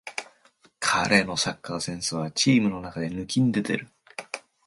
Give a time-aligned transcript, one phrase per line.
[0.79, 3.87] 彼のサッカーセンスはチームの中で抜きんでてる